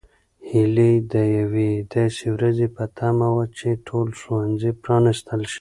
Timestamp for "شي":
5.47-5.49